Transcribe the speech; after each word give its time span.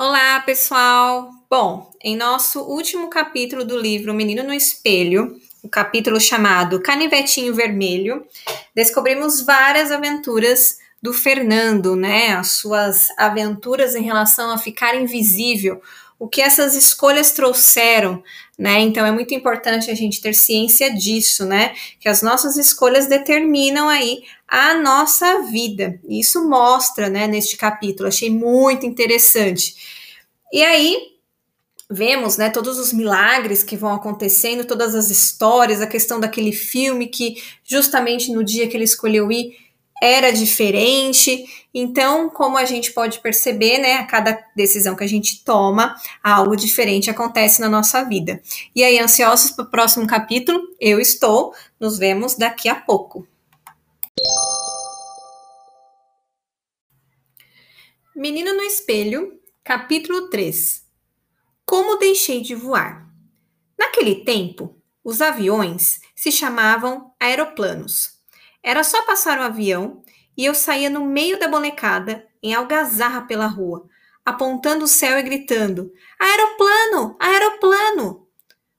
Olá, 0.00 0.38
pessoal! 0.38 1.32
Bom, 1.50 1.90
em 2.00 2.16
nosso 2.16 2.60
último 2.60 3.10
capítulo 3.10 3.64
do 3.64 3.76
livro 3.76 4.14
Menino 4.14 4.44
no 4.44 4.54
Espelho, 4.54 5.36
o 5.60 5.68
capítulo 5.68 6.20
chamado 6.20 6.80
Canivetinho 6.80 7.52
Vermelho, 7.52 8.24
descobrimos 8.72 9.44
várias 9.44 9.90
aventuras 9.90 10.78
do 11.02 11.12
Fernando, 11.12 11.96
né? 11.96 12.28
As 12.28 12.52
suas 12.52 13.08
aventuras 13.18 13.96
em 13.96 14.04
relação 14.04 14.52
a 14.52 14.56
ficar 14.56 14.94
invisível, 14.94 15.82
o 16.18 16.28
que 16.28 16.42
essas 16.42 16.74
escolhas 16.74 17.30
trouxeram, 17.30 18.22
né? 18.58 18.80
Então 18.80 19.06
é 19.06 19.12
muito 19.12 19.32
importante 19.32 19.90
a 19.90 19.94
gente 19.94 20.20
ter 20.20 20.34
ciência 20.34 20.92
disso, 20.92 21.44
né? 21.44 21.74
Que 22.00 22.08
as 22.08 22.22
nossas 22.22 22.56
escolhas 22.56 23.06
determinam 23.06 23.88
aí 23.88 24.24
a 24.48 24.74
nossa 24.74 25.42
vida. 25.42 26.00
Isso 26.08 26.48
mostra, 26.48 27.08
né, 27.08 27.26
neste 27.26 27.56
capítulo. 27.56 28.08
Achei 28.08 28.30
muito 28.30 28.84
interessante. 28.84 29.76
E 30.52 30.64
aí 30.64 31.18
vemos, 31.90 32.36
né, 32.36 32.50
todos 32.50 32.78
os 32.78 32.92
milagres 32.92 33.62
que 33.62 33.76
vão 33.76 33.94
acontecendo, 33.94 34.64
todas 34.64 34.94
as 34.94 35.10
histórias, 35.10 35.80
a 35.80 35.86
questão 35.86 36.20
daquele 36.20 36.52
filme 36.52 37.06
que 37.06 37.42
justamente 37.64 38.30
no 38.32 38.44
dia 38.44 38.68
que 38.68 38.76
ele 38.76 38.84
escolheu 38.84 39.30
ir 39.32 39.56
era 40.02 40.32
diferente. 40.32 41.44
Então, 41.72 42.30
como 42.30 42.56
a 42.56 42.64
gente 42.64 42.92
pode 42.92 43.20
perceber, 43.20 43.78
né, 43.78 43.94
a 43.94 44.06
cada 44.06 44.38
decisão 44.56 44.96
que 44.96 45.04
a 45.04 45.08
gente 45.08 45.44
toma, 45.44 45.94
algo 46.22 46.56
diferente 46.56 47.10
acontece 47.10 47.60
na 47.60 47.68
nossa 47.68 48.04
vida. 48.04 48.40
E 48.74 48.82
aí, 48.82 48.98
ansiosos 48.98 49.50
para 49.50 49.64
o 49.64 49.70
próximo 49.70 50.06
capítulo? 50.06 50.60
Eu 50.80 51.00
estou. 51.00 51.54
Nos 51.78 51.98
vemos 51.98 52.34
daqui 52.34 52.68
a 52.68 52.74
pouco. 52.74 53.26
Menino 58.16 58.52
no 58.52 58.62
Espelho, 58.62 59.38
capítulo 59.62 60.28
3 60.28 60.82
Como 61.64 61.98
deixei 61.98 62.40
de 62.40 62.56
voar. 62.56 63.08
Naquele 63.78 64.24
tempo, 64.24 64.76
os 65.04 65.20
aviões 65.20 66.00
se 66.16 66.32
chamavam 66.32 67.12
aeroplanos. 67.20 68.17
Era 68.62 68.82
só 68.82 69.02
passar 69.04 69.38
o 69.38 69.42
avião 69.42 70.02
e 70.36 70.44
eu 70.44 70.54
saía 70.54 70.90
no 70.90 71.04
meio 71.04 71.38
da 71.38 71.48
bonecada, 71.48 72.26
em 72.42 72.54
algazarra 72.54 73.22
pela 73.22 73.46
rua, 73.46 73.88
apontando 74.24 74.84
o 74.84 74.88
céu 74.88 75.18
e 75.18 75.22
gritando: 75.22 75.92
Aeroplano! 76.18 77.16
Aeroplano! 77.18 78.28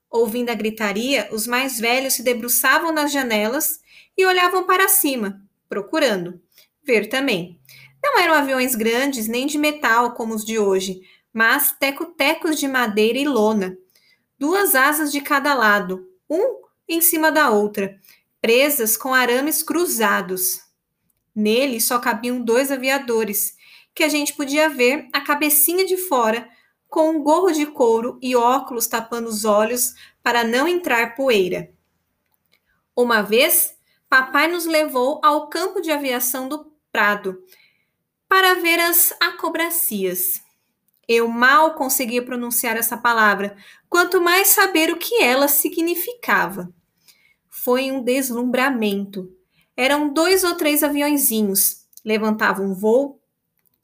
Ouvindo 0.10 0.50
a 0.50 0.56
gritaria, 0.56 1.30
os 1.32 1.46
mais 1.46 1.80
velhos 1.80 2.14
se 2.14 2.24
debruçavam 2.24 2.92
nas 2.92 3.12
janelas 3.12 3.80
e 4.18 4.26
olhavam 4.26 4.66
para 4.66 4.88
cima, 4.88 5.42
procurando 5.68 6.42
ver 6.84 7.08
também. 7.08 7.60
Não 8.02 8.18
eram 8.18 8.34
aviões 8.34 8.74
grandes 8.74 9.28
nem 9.28 9.46
de 9.46 9.58
metal 9.58 10.14
como 10.14 10.34
os 10.34 10.44
de 10.44 10.58
hoje, 10.58 11.02
mas 11.32 11.76
teco-tecos 11.78 12.58
de 12.58 12.68
madeira 12.68 13.20
e 13.20 13.26
lona. 13.28 13.78
Duas 14.38 14.74
asas 14.74 15.12
de 15.12 15.22
cada 15.22 15.54
lado, 15.54 16.08
um 16.30 16.62
em 16.88 17.02
cima 17.02 17.32
da 17.32 17.52
outra, 17.52 18.00
presas 18.42 18.96
com 18.96 19.14
arames 19.14 19.62
cruzados. 19.62 20.62
Nele 21.36 21.80
só 21.80 22.00
cabiam 22.00 22.42
dois 22.42 22.72
aviadores, 22.72 23.56
que 23.94 24.04
a 24.04 24.10
gente 24.10 24.34
podia 24.34 24.70
ver 24.70 25.08
a 25.14 25.22
cabecinha 25.22 25.86
de 25.86 25.98
fora, 25.98 26.50
com 26.88 27.12
um 27.12 27.24
gorro 27.24 27.52
de 27.52 27.66
couro 27.66 28.18
e 28.22 28.36
óculos 28.36 28.88
tapando 28.88 29.30
os 29.30 29.46
olhos 29.46 29.94
para 30.24 30.44
não 30.44 30.68
entrar 30.68 31.16
poeira. 31.16 31.72
Uma 32.96 33.22
vez, 33.22 33.76
papai 34.10 34.48
nos 34.48 34.66
levou 34.66 35.22
ao 35.24 35.48
campo 35.50 35.82
de 35.82 35.92
aviação 35.92 36.50
do 36.50 36.74
Prado, 36.92 37.44
para 38.28 38.56
ver 38.56 38.80
as 38.80 39.14
acobracias. 39.20 40.42
Eu 41.08 41.28
mal 41.28 41.76
conseguia 41.76 42.24
pronunciar 42.24 42.78
essa 42.78 42.98
palavra, 42.98 43.56
quanto 43.88 44.22
mais 44.22 44.50
saber 44.50 44.92
o 44.92 44.98
que 44.98 45.22
ela 45.22 45.48
significava. 45.48 46.74
Foi 47.64 47.92
um 47.92 48.02
deslumbramento. 48.02 49.36
Eram 49.76 50.14
dois 50.14 50.44
ou 50.46 50.56
três 50.56 50.82
aviõezinhos, 50.82 51.86
levantavam 52.06 52.74
voo 52.74 53.20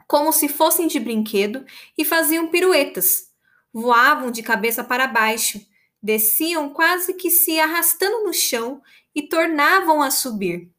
como 0.08 0.32
se 0.32 0.48
fossem 0.48 0.88
de 0.88 1.00
brinquedo 1.00 1.66
e 1.98 2.06
faziam 2.06 2.48
piruetas. 2.48 3.32
Voavam 3.74 4.32
de 4.32 4.44
cabeça 4.44 4.84
para 4.84 5.08
baixo, 5.08 5.60
desciam 6.02 6.70
quase 6.70 7.16
que 7.16 7.30
se 7.30 7.60
arrastando 7.60 8.24
no 8.24 8.34
chão 8.34 8.82
e 9.14 9.24
tornavam 9.24 10.02
a 10.02 10.10
subir. 10.12 10.72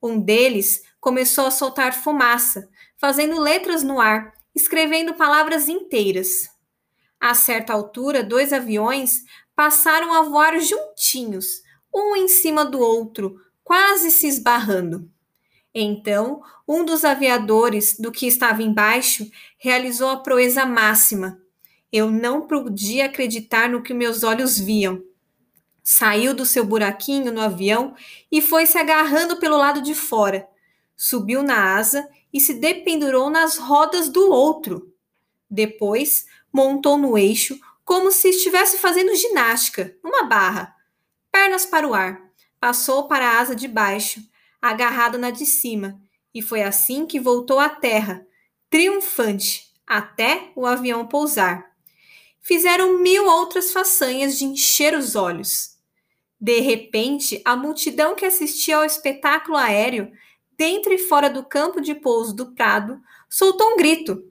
Um 0.00 0.20
deles 0.20 0.82
começou 1.00 1.46
a 1.46 1.50
soltar 1.50 1.94
fumaça, 1.94 2.68
fazendo 2.96 3.40
letras 3.40 3.82
no 3.82 4.00
ar, 4.00 4.34
escrevendo 4.54 5.14
palavras 5.14 5.68
inteiras. 5.68 6.48
A 7.18 7.34
certa 7.34 7.72
altura, 7.72 8.22
dois 8.22 8.52
aviões 8.52 9.24
passaram 9.56 10.12
a 10.12 10.22
voar 10.22 10.60
juntinhos, 10.60 11.62
um 11.94 12.16
em 12.16 12.28
cima 12.28 12.64
do 12.64 12.78
outro, 12.78 13.40
quase 13.62 14.10
se 14.10 14.26
esbarrando. 14.26 15.10
Então, 15.74 16.42
um 16.66 16.84
dos 16.84 17.04
aviadores 17.04 17.98
do 17.98 18.10
que 18.10 18.26
estava 18.26 18.62
embaixo 18.62 19.30
realizou 19.58 20.08
a 20.08 20.16
proeza 20.16 20.66
máxima. 20.66 21.40
Eu 21.92 22.10
não 22.10 22.46
podia 22.46 23.06
acreditar 23.06 23.68
no 23.68 23.82
que 23.82 23.94
meus 23.94 24.22
olhos 24.22 24.58
viam. 24.58 25.02
Saiu 25.82 26.34
do 26.34 26.46
seu 26.46 26.64
buraquinho 26.64 27.32
no 27.32 27.40
avião 27.40 27.94
e 28.30 28.40
foi 28.40 28.66
se 28.66 28.78
agarrando 28.78 29.36
pelo 29.38 29.56
lado 29.56 29.82
de 29.82 29.94
fora. 29.94 30.48
Subiu 30.96 31.42
na 31.42 31.76
asa 31.76 32.08
e 32.32 32.40
se 32.40 32.54
dependurou 32.54 33.30
nas 33.30 33.56
rodas 33.56 34.08
do 34.08 34.30
outro. 34.30 34.92
Depois, 35.50 36.26
montou 36.52 36.96
no 36.96 37.18
eixo 37.18 37.58
como 37.84 38.12
se 38.12 38.28
estivesse 38.28 38.78
fazendo 38.78 39.14
ginástica, 39.16 39.96
numa 40.02 40.24
barra. 40.24 40.76
Pernas 41.30 41.66
para 41.66 41.86
o 41.86 41.94
ar. 41.94 42.20
Passou 42.58 43.08
para 43.08 43.26
a 43.26 43.38
asa 43.38 43.54
de 43.54 43.66
baixo, 43.66 44.20
agarrado 44.60 45.16
na 45.16 45.30
de 45.30 45.46
cima, 45.46 46.00
e 46.34 46.42
foi 46.42 46.62
assim 46.62 47.06
que 47.06 47.18
voltou 47.18 47.58
à 47.58 47.68
terra, 47.68 48.26
triunfante, 48.68 49.64
até 49.86 50.52
o 50.54 50.66
avião 50.66 51.06
pousar. 51.06 51.64
Fizeram 52.40 52.98
mil 52.98 53.26
outras 53.26 53.72
façanhas 53.72 54.38
de 54.38 54.44
encher 54.44 54.94
os 54.94 55.16
olhos. 55.16 55.76
De 56.40 56.60
repente, 56.60 57.40
a 57.44 57.56
multidão 57.56 58.14
que 58.14 58.24
assistia 58.24 58.76
ao 58.76 58.84
espetáculo 58.84 59.56
aéreo 59.56 60.12
dentro 60.60 60.92
e 60.92 60.98
fora 60.98 61.30
do 61.30 61.42
campo 61.42 61.80
de 61.80 61.94
pouso 61.94 62.36
do 62.36 62.54
Prado, 62.54 63.00
soltou 63.30 63.72
um 63.72 63.76
grito. 63.78 64.22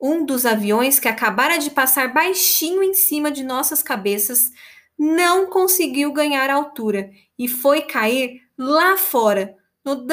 Um 0.00 0.24
dos 0.24 0.46
aviões 0.46 1.00
que 1.00 1.08
acabara 1.08 1.58
de 1.58 1.68
passar 1.68 2.14
baixinho 2.14 2.80
em 2.80 2.94
cima 2.94 3.28
de 3.28 3.42
nossas 3.42 3.82
cabeças 3.82 4.52
não 4.98 5.46
conseguiu 5.46 6.12
ganhar 6.12 6.50
altura 6.50 7.10
e 7.38 7.48
foi 7.48 7.82
cair 7.82 8.42
lá 8.56 8.96
fora, 8.96 9.56
no 9.84 10.06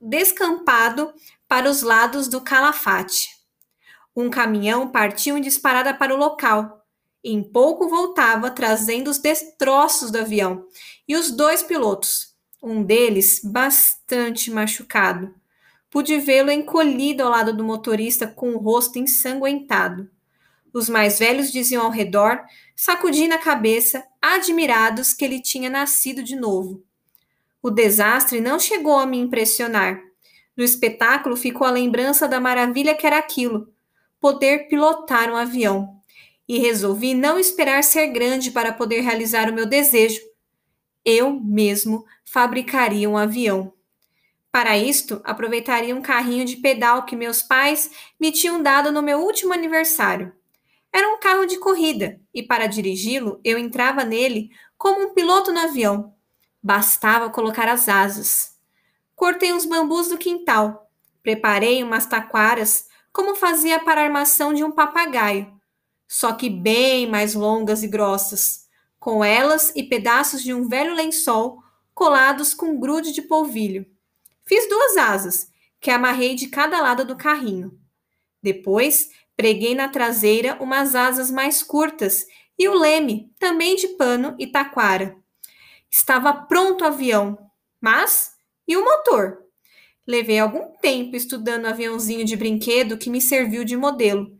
descampado 0.00 1.12
para 1.46 1.70
os 1.70 1.82
lados 1.82 2.28
do 2.28 2.40
Calafate. 2.40 3.28
Um 4.14 4.28
caminhão 4.28 4.90
partiu 4.90 5.38
em 5.38 5.40
disparada 5.40 5.94
para 5.94 6.14
o 6.14 6.18
local. 6.18 6.82
Em 7.24 7.42
pouco 7.42 7.88
voltava, 7.88 8.50
trazendo 8.50 9.08
os 9.08 9.18
destroços 9.18 10.10
do 10.10 10.18
avião 10.18 10.66
e 11.06 11.14
os 11.14 11.30
dois 11.30 11.62
pilotos, 11.62 12.34
um 12.62 12.82
deles 12.82 13.40
bastante 13.44 14.50
machucado. 14.50 15.34
Pude 15.88 16.18
vê-lo 16.18 16.50
encolhido 16.50 17.22
ao 17.22 17.30
lado 17.30 17.54
do 17.54 17.62
motorista 17.62 18.26
com 18.26 18.54
o 18.54 18.58
rosto 18.58 18.98
ensanguentado. 18.98 20.10
Os 20.72 20.88
mais 20.88 21.18
velhos 21.18 21.52
diziam 21.52 21.84
ao 21.84 21.90
redor, 21.90 22.40
sacudindo 22.74 23.34
a 23.34 23.38
cabeça, 23.38 24.04
admirados 24.20 25.12
que 25.12 25.24
ele 25.24 25.40
tinha 25.40 25.70
nascido 25.70 26.22
de 26.22 26.36
novo. 26.36 26.82
O 27.62 27.70
desastre 27.70 28.40
não 28.40 28.58
chegou 28.58 28.98
a 28.98 29.06
me 29.06 29.18
impressionar. 29.18 30.00
No 30.56 30.64
espetáculo 30.64 31.36
ficou 31.36 31.66
a 31.66 31.70
lembrança 31.70 32.26
da 32.26 32.40
maravilha 32.40 32.94
que 32.94 33.06
era 33.06 33.18
aquilo, 33.18 33.72
poder 34.20 34.68
pilotar 34.68 35.30
um 35.30 35.36
avião. 35.36 36.00
E 36.48 36.58
resolvi 36.58 37.14
não 37.14 37.38
esperar 37.38 37.84
ser 37.84 38.08
grande 38.08 38.50
para 38.50 38.72
poder 38.72 39.00
realizar 39.00 39.48
o 39.48 39.54
meu 39.54 39.64
desejo, 39.64 40.20
eu 41.04 41.32
mesmo 41.40 42.04
fabricaria 42.24 43.08
um 43.08 43.16
avião. 43.16 43.72
Para 44.50 44.76
isto, 44.76 45.20
aproveitaria 45.24 45.96
um 45.96 46.02
carrinho 46.02 46.44
de 46.44 46.56
pedal 46.56 47.04
que 47.04 47.16
meus 47.16 47.42
pais 47.42 47.90
me 48.20 48.30
tinham 48.30 48.62
dado 48.62 48.92
no 48.92 49.02
meu 49.02 49.20
último 49.20 49.52
aniversário. 49.52 50.32
Era 50.92 51.08
um 51.08 51.18
carro 51.18 51.46
de 51.46 51.58
corrida 51.58 52.20
e, 52.34 52.42
para 52.42 52.66
dirigi-lo, 52.66 53.40
eu 53.42 53.58
entrava 53.58 54.04
nele 54.04 54.50
como 54.76 55.06
um 55.06 55.14
piloto 55.14 55.52
no 55.52 55.60
avião. 55.60 56.14
Bastava 56.62 57.30
colocar 57.30 57.68
as 57.68 57.88
asas. 57.88 58.58
Cortei 59.16 59.52
uns 59.52 59.64
bambus 59.64 60.08
do 60.08 60.18
quintal, 60.18 60.90
preparei 61.22 61.82
umas 61.82 62.06
taquaras 62.06 62.88
como 63.12 63.34
fazia 63.34 63.78
para 63.80 64.00
a 64.00 64.04
armação 64.04 64.52
de 64.52 64.64
um 64.64 64.70
papagaio, 64.70 65.52
só 66.08 66.32
que 66.32 66.48
bem 66.48 67.06
mais 67.06 67.34
longas 67.34 67.82
e 67.82 67.88
grossas 67.88 68.62
com 69.02 69.24
elas 69.24 69.72
e 69.74 69.82
pedaços 69.82 70.44
de 70.44 70.54
um 70.54 70.68
velho 70.68 70.94
lençol 70.94 71.60
colados 71.92 72.54
com 72.54 72.78
grude 72.78 73.10
de 73.10 73.20
polvilho. 73.20 73.84
Fiz 74.46 74.68
duas 74.68 74.96
asas, 74.96 75.50
que 75.80 75.90
amarrei 75.90 76.36
de 76.36 76.46
cada 76.46 76.80
lado 76.80 77.04
do 77.04 77.16
carrinho. 77.16 77.76
Depois, 78.40 79.10
Preguei 79.42 79.74
na 79.74 79.88
traseira 79.88 80.56
umas 80.60 80.94
asas 80.94 81.28
mais 81.28 81.64
curtas 81.64 82.24
e 82.56 82.68
o 82.68 82.74
leme, 82.78 83.28
também 83.40 83.74
de 83.74 83.88
pano 83.88 84.36
e 84.38 84.46
taquara. 84.46 85.16
Estava 85.90 86.32
pronto 86.32 86.84
o 86.84 86.86
avião, 86.86 87.36
mas 87.80 88.36
e 88.68 88.76
o 88.76 88.84
motor? 88.84 89.38
Levei 90.06 90.38
algum 90.38 90.76
tempo 90.80 91.16
estudando 91.16 91.64
o 91.64 91.66
aviãozinho 91.66 92.24
de 92.24 92.36
brinquedo 92.36 92.96
que 92.96 93.10
me 93.10 93.20
serviu 93.20 93.64
de 93.64 93.76
modelo. 93.76 94.30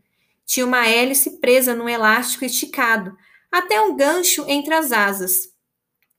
Tinha 0.45 0.65
uma 0.65 0.87
hélice 0.87 1.41
presa 1.41 1.75
num 1.75 1.89
elástico 1.89 2.45
esticado, 2.45 3.13
até 3.51 3.81
um 3.81 3.97
gancho 3.97 4.45
entre 4.47 4.73
as 4.73 4.93
asas. 4.93 5.49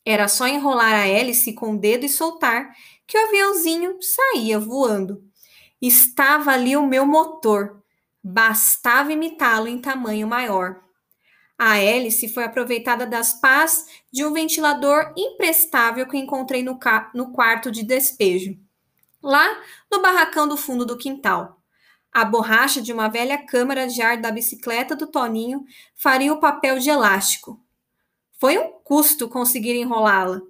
Era 0.05 0.29
só 0.29 0.47
enrolar 0.47 0.93
a 0.93 1.07
hélice 1.07 1.55
com 1.55 1.73
o 1.73 1.79
dedo 1.79 2.05
e 2.05 2.09
soltar, 2.11 2.69
que 3.07 3.17
o 3.17 3.29
aviãozinho 3.29 3.97
saía 4.03 4.61
voando. 4.61 5.25
Estava 5.81 6.51
ali 6.51 6.77
o 6.77 6.87
meu 6.87 7.07
motor. 7.07 7.83
Bastava 8.27 9.13
imitá-lo 9.13 9.69
em 9.69 9.79
tamanho 9.79 10.27
maior. 10.27 10.81
A 11.59 11.77
hélice 11.77 12.27
foi 12.27 12.45
aproveitada 12.45 13.07
das 13.07 13.35
pás 13.35 13.85
de 14.11 14.25
um 14.25 14.33
ventilador 14.33 15.13
imprestável 15.15 16.09
que 16.09 16.17
encontrei 16.17 16.63
no, 16.63 16.79
no 17.15 17.33
quarto 17.33 17.71
de 17.71 17.83
despejo, 17.83 18.59
lá 19.23 19.61
no 19.93 20.01
barracão 20.01 20.49
do 20.49 20.57
fundo 20.57 20.87
do 20.87 20.97
quintal. 20.97 21.63
A 22.11 22.25
borracha 22.25 22.81
de 22.81 22.95
uma 22.95 23.09
velha 23.09 23.37
câmara 23.37 23.87
de 23.87 24.01
ar 24.01 24.17
da 24.17 24.31
bicicleta 24.31 24.97
do 24.97 25.07
Toninho 25.07 25.65
faria 25.95 26.33
o 26.33 26.41
papel 26.41 26.79
de 26.79 26.89
elástico. 26.89 27.61
Foi 28.41 28.57
um 28.57 28.71
custo 28.83 29.29
conseguir 29.29 29.75
enrolá-la. 29.75 30.41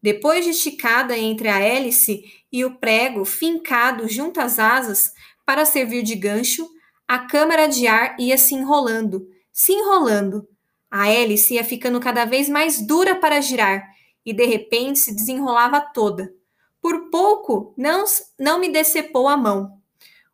Depois 0.00 0.44
de 0.44 0.52
esticada 0.52 1.18
entre 1.18 1.48
a 1.48 1.58
hélice 1.58 2.22
e 2.52 2.64
o 2.64 2.78
prego 2.78 3.24
fincado 3.24 4.06
junto 4.06 4.38
às 4.40 4.58
asas 4.60 5.12
para 5.44 5.64
servir 5.64 6.02
de 6.02 6.14
gancho, 6.14 6.68
a 7.06 7.18
câmara 7.18 7.66
de 7.66 7.86
ar 7.86 8.16
ia 8.18 8.38
se 8.38 8.54
enrolando, 8.54 9.28
se 9.52 9.72
enrolando. 9.72 10.48
A 10.90 11.08
hélice 11.08 11.54
ia 11.54 11.64
ficando 11.64 12.00
cada 12.00 12.24
vez 12.24 12.48
mais 12.48 12.80
dura 12.80 13.14
para 13.14 13.40
girar 13.40 13.84
e 14.24 14.32
de 14.32 14.46
repente 14.46 14.98
se 14.98 15.14
desenrolava 15.14 15.80
toda. 15.80 16.32
Por 16.80 17.10
pouco 17.10 17.74
não, 17.76 18.04
não 18.38 18.58
me 18.58 18.68
decepou 18.68 19.28
a 19.28 19.36
mão. 19.36 19.78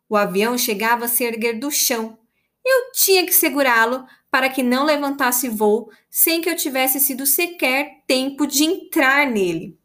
O 0.07 0.15
avião 0.15 0.57
chegava 0.57 1.05
a 1.05 1.07
se 1.07 1.23
erguer 1.23 1.59
do 1.59 1.71
chão. 1.71 2.17
Eu 2.63 2.91
tinha 2.91 3.25
que 3.25 3.33
segurá-lo 3.33 4.05
para 4.29 4.49
que 4.49 4.61
não 4.61 4.85
levantasse 4.85 5.49
voo 5.49 5.89
sem 6.09 6.41
que 6.41 6.49
eu 6.49 6.55
tivesse 6.55 6.99
sido 6.99 7.25
sequer 7.25 8.03
tempo 8.07 8.45
de 8.45 8.63
entrar 8.63 9.25
nele. 9.25 9.77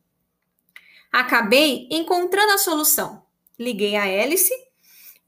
Acabei 1.10 1.88
encontrando 1.90 2.52
a 2.52 2.58
solução. 2.58 3.24
Liguei 3.58 3.96
a 3.96 4.06
hélice 4.06 4.52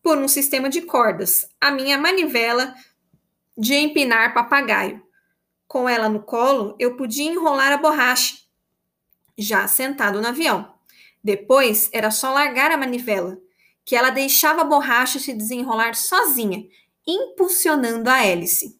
por 0.03 0.19
um 0.19 0.29
sistema 0.29 0.69
de 0.69 0.83
cordas, 0.83 1.51
a 1.61 1.71
minha 1.71 1.99
manivela 1.99 2.75
de 3.57 3.75
empinar 3.75 4.35
papagaio. 4.35 5.03
Com 5.67 5.89
ela 5.89 6.09
no 6.09 6.23
colo, 6.23 6.75
eu 6.79 6.97
podia 6.97 7.31
enrolar 7.31 7.73
a 7.73 7.77
borracha, 7.77 8.37
já 9.37 9.67
sentado 9.69 10.21
no 10.21 10.29
avião. 10.29 10.75
Depois 11.23 11.91
era 11.93 12.11
só 12.11 12.33
largar 12.33 12.71
a 12.71 12.77
manivela, 12.77 13.39
que 13.85 13.97
ela 13.97 14.11
deixava 14.11 14.63
a 14.63 14.65
borracha 14.65 15.19
se 15.19 15.33
desenrolar 15.33 15.95
sozinha, 15.95 16.67
impulsionando 17.07 18.09
a 18.09 18.25
hélice. 18.25 18.79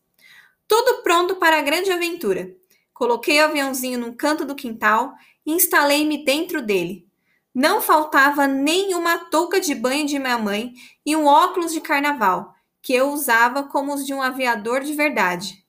Tudo 0.67 1.03
pronto 1.03 1.37
para 1.37 1.59
a 1.59 1.63
grande 1.63 1.91
aventura. 1.91 2.55
Coloquei 2.93 3.41
o 3.41 3.45
aviãozinho 3.45 3.99
num 3.99 4.13
canto 4.13 4.45
do 4.45 4.55
quintal 4.55 5.15
e 5.47 5.53
instalei-me 5.53 6.25
dentro 6.25 6.61
dele. 6.61 7.08
Não 7.55 7.81
faltava 7.81 8.47
nem 8.47 8.95
uma 8.95 9.19
touca 9.19 9.61
de 9.61 9.75
banho 9.75 10.07
de 10.07 10.19
minha 10.19 10.39
mãe 10.39 10.75
e 11.05 11.17
um 11.17 11.27
óculos 11.27 11.73
de 11.73 11.81
carnaval, 11.81 12.55
que 12.83 12.93
eu 12.93 13.11
usava 13.11 13.65
como 13.65 13.95
os 13.95 14.07
de 14.07 14.15
um 14.15 14.23
aviador 14.23 14.83
de 14.83 14.93
verdade. 14.93 15.65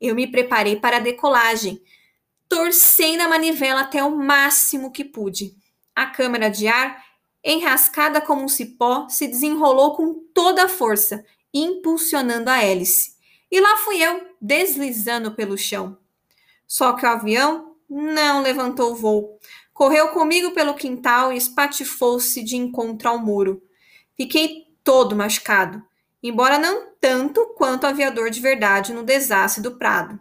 Eu 0.00 0.14
me 0.14 0.26
preparei 0.26 0.76
para 0.76 0.96
a 0.96 1.00
decolagem, 1.00 1.82
torcendo 2.48 3.20
a 3.20 3.28
manivela 3.28 3.82
até 3.82 4.02
o 4.02 4.16
máximo 4.16 4.90
que 4.90 5.04
pude. 5.04 5.54
A 5.94 6.06
câmara 6.06 6.50
de 6.50 6.66
ar, 6.66 7.04
enrascada 7.44 8.20
como 8.20 8.42
um 8.42 8.48
cipó, 8.48 9.08
se 9.08 9.28
desenrolou 9.28 9.94
com 9.94 10.14
toda 10.34 10.64
a 10.64 10.68
força, 10.68 11.24
impulsionando 11.52 12.50
a 12.50 12.62
hélice. 12.62 13.14
E 13.50 13.60
lá 13.60 13.76
fui 13.78 14.02
eu, 14.02 14.26
deslizando 14.40 15.32
pelo 15.32 15.58
chão. 15.58 15.98
Só 16.66 16.92
que 16.92 17.04
o 17.04 17.08
avião 17.08 17.76
não 17.88 18.42
levantou 18.42 18.92
o 18.92 18.94
voo. 18.94 19.38
Correu 19.80 20.08
comigo 20.08 20.50
pelo 20.50 20.74
quintal 20.74 21.32
e 21.32 21.38
espatifou-se 21.38 22.42
de 22.42 22.54
encontro 22.54 23.08
ao 23.08 23.18
muro. 23.18 23.62
Fiquei 24.14 24.66
todo 24.84 25.16
machucado, 25.16 25.82
embora 26.22 26.58
não 26.58 26.88
tanto 27.00 27.54
quanto 27.56 27.86
aviador 27.86 28.28
de 28.28 28.42
verdade 28.42 28.92
no 28.92 29.02
desastre 29.02 29.62
do 29.62 29.78
Prado. 29.78 30.20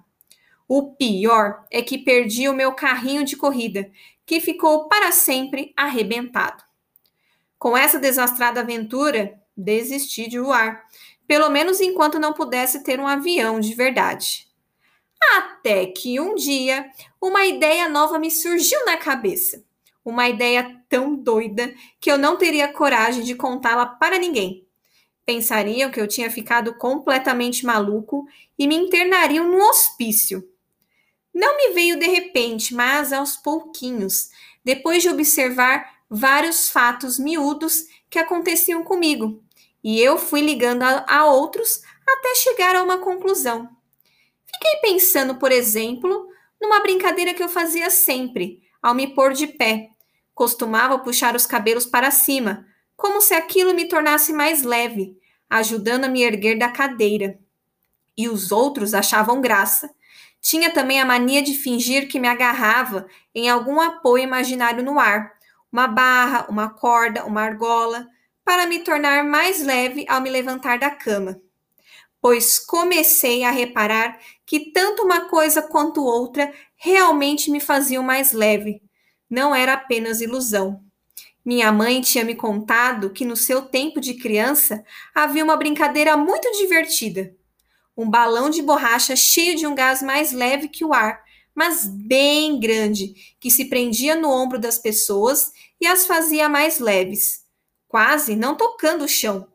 O 0.65 0.93
pior 0.93 1.65
é 1.69 1.81
que 1.81 1.97
perdi 1.97 2.47
o 2.47 2.53
meu 2.53 2.71
carrinho 2.71 3.25
de 3.25 3.35
corrida, 3.35 3.91
que 4.25 4.39
ficou 4.39 4.87
para 4.87 5.11
sempre 5.11 5.73
arrebentado. 5.75 6.63
Com 7.57 7.75
essa 7.75 7.99
desastrada 7.99 8.61
aventura, 8.61 9.41
desisti 9.57 10.29
de 10.29 10.39
voar, 10.39 10.85
pelo 11.27 11.49
menos 11.49 11.81
enquanto 11.81 12.17
não 12.17 12.31
pudesse 12.31 12.81
ter 12.81 12.97
um 12.97 13.07
avião 13.07 13.59
de 13.59 13.75
verdade. 13.75 14.48
Até 15.21 15.85
que 15.87 16.19
um 16.19 16.35
dia 16.35 16.89
uma 17.21 17.45
ideia 17.45 17.89
nova 17.89 18.17
me 18.17 18.31
surgiu 18.31 18.83
na 18.85 18.97
cabeça. 18.97 19.63
Uma 20.03 20.29
ideia 20.29 20.81
tão 20.87 21.15
doida 21.15 21.73
que 21.99 22.11
eu 22.11 22.17
não 22.17 22.37
teria 22.37 22.71
coragem 22.71 23.23
de 23.23 23.35
contá-la 23.35 23.85
para 23.85 24.17
ninguém. 24.17 24.65
Pensariam 25.25 25.91
que 25.91 26.01
eu 26.01 26.07
tinha 26.07 26.31
ficado 26.31 26.73
completamente 26.75 27.65
maluco 27.65 28.25
e 28.57 28.67
me 28.67 28.75
internariam 28.75 29.47
no 29.47 29.59
hospício. 29.59 30.47
Não 31.33 31.55
me 31.57 31.73
veio 31.73 31.99
de 31.99 32.07
repente, 32.07 32.73
mas 32.73 33.13
aos 33.13 33.37
pouquinhos, 33.37 34.29
depois 34.63 35.03
de 35.03 35.09
observar 35.09 35.99
vários 36.09 36.69
fatos 36.69 37.19
miúdos 37.19 37.85
que 38.09 38.17
aconteciam 38.17 38.83
comigo, 38.83 39.43
e 39.83 40.01
eu 40.01 40.17
fui 40.17 40.41
ligando 40.41 40.81
a, 40.83 41.05
a 41.07 41.25
outros 41.27 41.81
até 42.07 42.35
chegar 42.35 42.75
a 42.75 42.83
uma 42.83 42.97
conclusão. 42.97 43.69
Fiquei 44.61 44.81
pensando, 44.81 45.35
por 45.35 45.53
exemplo, 45.53 46.27
numa 46.61 46.81
brincadeira 46.81 47.33
que 47.33 47.41
eu 47.41 47.47
fazia 47.47 47.89
sempre, 47.89 48.61
ao 48.81 48.93
me 48.93 49.07
pôr 49.07 49.31
de 49.31 49.47
pé. 49.47 49.91
Costumava 50.35 50.99
puxar 50.99 51.33
os 51.33 51.45
cabelos 51.45 51.85
para 51.85 52.11
cima, 52.11 52.65
como 52.97 53.21
se 53.21 53.33
aquilo 53.33 53.73
me 53.73 53.87
tornasse 53.87 54.33
mais 54.33 54.61
leve, 54.61 55.17
ajudando 55.49 56.03
a 56.03 56.07
me 56.09 56.23
erguer 56.23 56.59
da 56.59 56.67
cadeira. 56.67 57.39
E 58.17 58.27
os 58.27 58.51
outros 58.51 58.93
achavam 58.93 59.39
graça. 59.39 59.89
Tinha 60.41 60.69
também 60.69 60.99
a 60.99 61.05
mania 61.05 61.41
de 61.41 61.53
fingir 61.53 62.09
que 62.09 62.19
me 62.19 62.27
agarrava 62.27 63.07
em 63.33 63.49
algum 63.49 63.79
apoio 63.79 64.25
imaginário 64.25 64.83
no 64.83 64.99
ar, 64.99 65.31
uma 65.71 65.87
barra, 65.87 66.47
uma 66.49 66.69
corda, 66.69 67.23
uma 67.23 67.41
argola, 67.41 68.05
para 68.43 68.67
me 68.67 68.79
tornar 68.79 69.23
mais 69.23 69.63
leve 69.63 70.05
ao 70.09 70.19
me 70.19 70.29
levantar 70.29 70.79
da 70.79 70.89
cama 70.89 71.41
pois 72.21 72.59
comecei 72.59 73.43
a 73.43 73.51
reparar 73.51 74.19
que 74.49 74.71
tanto 74.71 75.03
uma 75.03 75.29
coisa 75.29 75.61
quanto 75.61 76.03
outra 76.03 76.51
realmente 76.75 77.51
me 77.51 77.59
faziam 77.59 78.01
mais 78.01 78.31
leve. 78.31 78.81
Não 79.29 79.53
era 79.53 79.73
apenas 79.73 80.21
ilusão. 80.21 80.83
Minha 81.45 81.71
mãe 81.71 82.01
tinha 82.01 82.25
me 82.25 82.33
contado 82.33 83.11
que 83.11 83.23
no 83.23 83.35
seu 83.35 83.61
tempo 83.61 84.01
de 84.01 84.15
criança 84.15 84.83
havia 85.13 85.43
uma 85.43 85.55
brincadeira 85.55 86.17
muito 86.17 86.51
divertida. 86.57 87.31
Um 87.95 88.09
balão 88.09 88.49
de 88.49 88.63
borracha 88.63 89.15
cheio 89.15 89.55
de 89.55 89.67
um 89.67 89.75
gás 89.75 90.01
mais 90.01 90.31
leve 90.31 90.67
que 90.67 90.83
o 90.83 90.95
ar, 90.95 91.21
mas 91.53 91.85
bem 91.85 92.59
grande, 92.59 93.13
que 93.39 93.51
se 93.51 93.65
prendia 93.65 94.15
no 94.15 94.31
ombro 94.31 94.57
das 94.57 94.79
pessoas 94.79 95.51
e 95.79 95.85
as 95.85 96.07
fazia 96.07 96.49
mais 96.49 96.79
leves, 96.79 97.45
quase 97.87 98.35
não 98.35 98.55
tocando 98.55 99.05
o 99.05 99.07
chão 99.07 99.47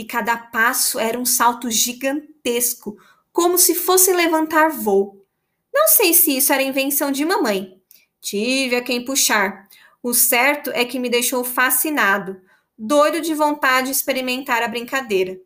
e 0.00 0.04
cada 0.04 0.36
passo 0.36 0.98
era 0.98 1.18
um 1.18 1.26
salto 1.26 1.70
gigantesco, 1.70 2.96
como 3.32 3.58
se 3.58 3.74
fosse 3.74 4.12
levantar 4.12 4.70
voo. 4.70 5.24
Não 5.72 5.88
sei 5.88 6.12
se 6.12 6.36
isso 6.36 6.52
era 6.52 6.62
invenção 6.62 7.10
de 7.10 7.24
mamãe. 7.24 7.80
Tive 8.20 8.76
a 8.76 8.82
quem 8.82 9.04
puxar. 9.04 9.68
O 10.02 10.12
certo 10.12 10.70
é 10.70 10.84
que 10.84 10.98
me 10.98 11.08
deixou 11.08 11.44
fascinado, 11.44 12.40
doido 12.76 13.20
de 13.20 13.34
vontade 13.34 13.86
de 13.86 13.92
experimentar 13.92 14.62
a 14.62 14.68
brincadeira. 14.68 15.38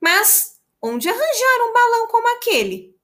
Mas 0.00 0.60
onde 0.80 1.08
arranjar 1.08 1.68
um 1.68 1.72
balão 1.72 2.08
como 2.08 2.36
aquele? 2.36 2.96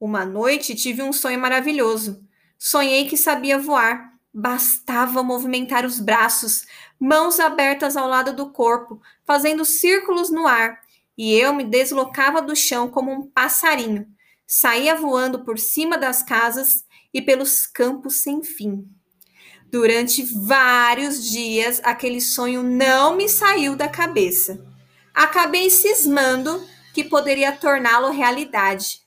Uma 0.00 0.24
noite 0.24 0.74
tive 0.74 1.02
um 1.02 1.12
sonho 1.12 1.38
maravilhoso. 1.38 2.24
Sonhei 2.58 3.08
que 3.08 3.16
sabia 3.16 3.58
voar. 3.58 4.12
Bastava 4.32 5.22
movimentar 5.22 5.84
os 5.84 5.98
braços, 5.98 6.66
mãos 7.00 7.40
abertas 7.40 7.96
ao 7.96 8.06
lado 8.06 8.34
do 8.34 8.50
corpo, 8.50 9.00
fazendo 9.24 9.64
círculos 9.64 10.30
no 10.30 10.46
ar, 10.46 10.80
e 11.18 11.34
eu 11.34 11.52
me 11.52 11.64
deslocava 11.64 12.40
do 12.40 12.54
chão 12.54 12.88
como 12.88 13.10
um 13.10 13.28
passarinho. 13.28 14.06
Saía 14.46 14.94
voando 14.94 15.44
por 15.44 15.58
cima 15.58 15.98
das 15.98 16.22
casas 16.22 16.84
e 17.12 17.20
pelos 17.20 17.66
campos 17.66 18.18
sem 18.18 18.44
fim. 18.44 18.88
Durante 19.66 20.22
vários 20.22 21.28
dias, 21.28 21.80
aquele 21.82 22.20
sonho 22.20 22.62
não 22.62 23.16
me 23.16 23.28
saiu 23.28 23.74
da 23.74 23.88
cabeça. 23.88 24.64
Acabei 25.12 25.68
cismando 25.68 26.64
que 26.94 27.02
poderia 27.02 27.50
torná-lo 27.50 28.10
realidade. 28.10 29.02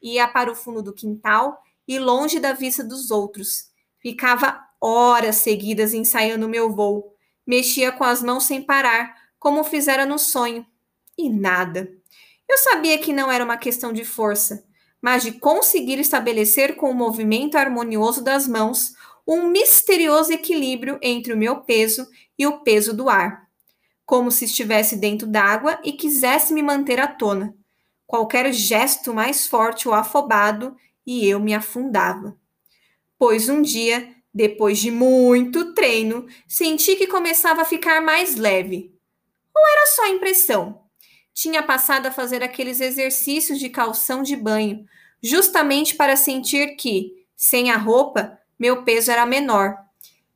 Ia 0.00 0.28
para 0.28 0.50
o 0.50 0.54
fundo 0.54 0.80
do 0.80 0.94
quintal 0.94 1.60
e 1.86 1.98
longe 1.98 2.38
da 2.38 2.52
vista 2.52 2.84
dos 2.84 3.10
outros. 3.10 3.68
Ficava 4.00 4.64
horas 4.80 5.36
seguidas 5.36 5.92
ensaiando 5.92 6.48
meu 6.48 6.70
voo. 6.70 7.12
Mexia 7.44 7.90
com 7.90 8.04
as 8.04 8.22
mãos 8.22 8.44
sem 8.44 8.62
parar, 8.62 9.14
como 9.38 9.64
fizera 9.64 10.06
no 10.06 10.18
sonho. 10.18 10.64
E 11.18 11.28
nada. 11.28 11.92
Eu 12.48 12.56
sabia 12.56 12.96
que 12.98 13.12
não 13.12 13.30
era 13.30 13.44
uma 13.44 13.56
questão 13.56 13.92
de 13.92 14.04
força, 14.04 14.64
mas 15.02 15.22
de 15.24 15.32
conseguir 15.32 15.98
estabelecer 15.98 16.76
com 16.76 16.90
o 16.90 16.94
movimento 16.94 17.58
harmonioso 17.58 18.22
das 18.22 18.46
mãos 18.46 18.94
um 19.26 19.48
misterioso 19.48 20.32
equilíbrio 20.32 20.98
entre 21.02 21.34
o 21.34 21.36
meu 21.36 21.60
peso 21.60 22.08
e 22.38 22.46
o 22.46 22.60
peso 22.60 22.96
do 22.96 23.10
ar, 23.10 23.46
como 24.06 24.30
se 24.30 24.46
estivesse 24.46 24.96
dentro 24.96 25.26
d'água 25.26 25.78
e 25.84 25.92
quisesse 25.92 26.54
me 26.54 26.62
manter 26.62 26.98
à 26.98 27.06
tona. 27.06 27.54
Qualquer 28.06 28.50
gesto 28.54 29.12
mais 29.12 29.46
forte 29.46 29.86
ou 29.86 29.92
afobado 29.92 30.74
e 31.06 31.28
eu 31.28 31.38
me 31.38 31.52
afundava. 31.52 32.34
Pois 33.18 33.50
um 33.50 33.60
dia, 33.60 34.14
depois 34.32 34.78
de 34.78 34.90
muito 34.90 35.74
treino, 35.74 36.26
senti 36.46 36.96
que 36.96 37.06
começava 37.06 37.62
a 37.62 37.66
ficar 37.66 38.00
mais 38.00 38.36
leve. 38.36 38.94
Ou 39.54 39.62
era 39.68 39.86
só 39.88 40.06
impressão? 40.06 40.87
Tinha 41.40 41.62
passado 41.62 42.06
a 42.06 42.10
fazer 42.10 42.42
aqueles 42.42 42.80
exercícios 42.80 43.60
de 43.60 43.68
calção 43.68 44.24
de 44.24 44.34
banho, 44.34 44.84
justamente 45.22 45.94
para 45.94 46.16
sentir 46.16 46.74
que, 46.74 47.24
sem 47.36 47.70
a 47.70 47.76
roupa, 47.76 48.36
meu 48.58 48.82
peso 48.82 49.12
era 49.12 49.24
menor. 49.24 49.76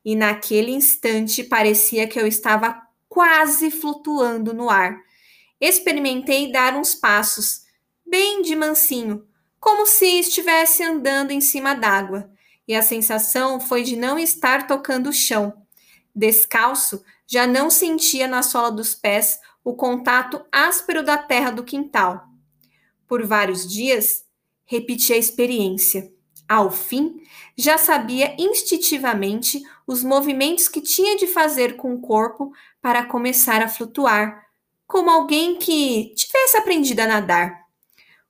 E 0.05 0.15
naquele 0.15 0.71
instante 0.71 1.43
parecia 1.43 2.07
que 2.07 2.17
eu 2.17 2.25
estava 2.25 2.81
quase 3.09 3.69
flutuando 3.69 4.53
no 4.53 4.69
ar. 4.69 4.97
Experimentei 5.59 6.49
dar 6.49 6.73
uns 6.73 6.95
passos, 6.95 7.63
bem 8.05 8.41
de 8.41 8.55
mansinho, 8.55 9.27
como 9.59 9.85
se 9.85 10.05
estivesse 10.05 10.83
andando 10.83 11.31
em 11.31 11.41
cima 11.41 11.73
d'água, 11.73 12.31
e 12.65 12.73
a 12.73 12.81
sensação 12.81 13.59
foi 13.59 13.83
de 13.83 13.97
não 13.97 14.17
estar 14.17 14.67
tocando 14.67 15.09
o 15.09 15.13
chão. 15.13 15.65
Descalço, 16.15 17.03
já 17.27 17.45
não 17.45 17.69
sentia 17.69 18.25
na 18.25 18.41
sola 18.41 18.71
dos 18.71 18.95
pés 18.95 19.41
o 19.63 19.73
contato 19.73 20.43
áspero 20.51 21.03
da 21.03 21.17
terra 21.17 21.51
do 21.51 21.63
quintal. 21.63 22.27
Por 23.07 23.25
vários 23.25 23.67
dias, 23.67 24.25
repeti 24.65 25.13
a 25.13 25.17
experiência. 25.17 26.11
Ao 26.47 26.69
fim, 26.69 27.21
já 27.57 27.77
sabia 27.77 28.35
instintivamente 28.37 29.61
os 29.87 30.03
movimentos 30.03 30.67
que 30.67 30.81
tinha 30.81 31.15
de 31.15 31.27
fazer 31.27 31.77
com 31.77 31.93
o 31.93 32.01
corpo 32.01 32.51
para 32.81 33.05
começar 33.05 33.61
a 33.61 33.69
flutuar, 33.69 34.45
como 34.85 35.09
alguém 35.09 35.57
que 35.57 36.13
tivesse 36.15 36.57
aprendido 36.57 36.99
a 36.99 37.07
nadar. 37.07 37.63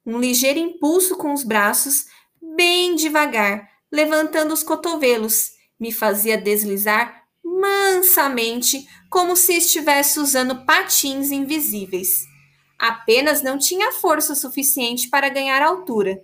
Um 0.05 0.19
ligeiro 0.19 0.59
impulso 0.59 1.17
com 1.17 1.33
os 1.33 1.43
braços, 1.43 2.05
bem 2.41 2.95
devagar, 2.95 3.69
levantando 3.91 4.53
os 4.53 4.63
cotovelos, 4.63 5.51
me 5.79 5.91
fazia 5.91 6.37
deslizar 6.37 7.22
mansamente, 7.43 8.87
como 9.09 9.35
se 9.35 9.53
estivesse 9.53 10.19
usando 10.19 10.65
patins 10.65 11.31
invisíveis. 11.31 12.25
Apenas 12.79 13.41
não 13.41 13.57
tinha 13.57 13.91
força 13.91 14.33
suficiente 14.33 15.09
para 15.09 15.29
ganhar 15.29 15.61
altura, 15.61 16.21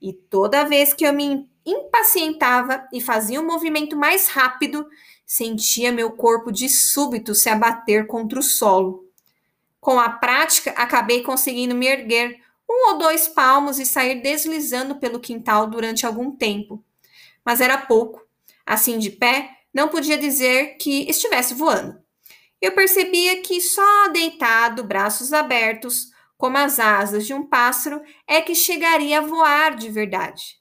e 0.00 0.12
toda 0.12 0.64
vez 0.64 0.94
que 0.94 1.04
eu 1.04 1.12
me 1.12 1.48
impacientava 1.64 2.86
e 2.92 3.00
fazia 3.00 3.40
um 3.40 3.46
movimento 3.46 3.96
mais 3.96 4.28
rápido, 4.28 4.86
sentia 5.26 5.92
meu 5.92 6.10
corpo 6.12 6.50
de 6.50 6.68
súbito 6.68 7.34
se 7.34 7.48
abater 7.48 8.06
contra 8.06 8.40
o 8.40 8.42
solo. 8.42 9.04
Com 9.80 9.98
a 10.00 10.08
prática, 10.08 10.72
acabei 10.72 11.22
conseguindo 11.22 11.74
me 11.74 11.86
erguer 11.86 12.40
um 12.68 12.92
ou 12.92 12.98
dois 12.98 13.28
palmos 13.28 13.78
e 13.78 13.86
sair 13.86 14.22
deslizando 14.22 14.96
pelo 14.96 15.20
quintal 15.20 15.66
durante 15.68 16.06
algum 16.06 16.30
tempo. 16.30 16.84
Mas 17.44 17.60
era 17.60 17.78
pouco. 17.78 18.22
Assim 18.64 18.98
de 18.98 19.10
pé, 19.10 19.50
não 19.72 19.88
podia 19.88 20.18
dizer 20.18 20.76
que 20.78 21.08
estivesse 21.08 21.54
voando. 21.54 21.98
Eu 22.60 22.72
percebia 22.72 23.40
que 23.42 23.60
só 23.60 24.08
deitado, 24.08 24.84
braços 24.84 25.32
abertos, 25.32 26.08
como 26.36 26.58
as 26.58 26.78
asas 26.78 27.26
de 27.26 27.34
um 27.34 27.46
pássaro, 27.46 28.02
é 28.26 28.40
que 28.40 28.54
chegaria 28.54 29.18
a 29.18 29.22
voar 29.22 29.76
de 29.76 29.90
verdade 29.90 30.60